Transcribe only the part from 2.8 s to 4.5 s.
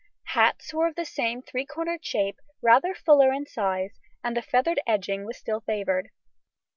fuller in size, and the